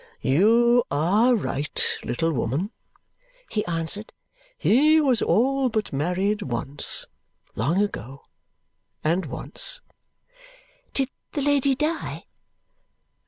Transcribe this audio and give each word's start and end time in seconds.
"You 0.23 0.83
are 0.89 1.35
right, 1.35 1.79
little 2.03 2.33
woman," 2.33 2.71
he 3.51 3.63
answered. 3.67 4.11
"He 4.57 4.99
was 4.99 5.21
all 5.21 5.69
but 5.69 5.93
married 5.93 6.41
once. 6.41 7.05
Long 7.55 7.79
ago. 7.79 8.23
And 9.03 9.27
once." 9.27 9.79
"Did 10.95 11.09
the 11.33 11.43
lady 11.43 11.75
die?" 11.75 12.23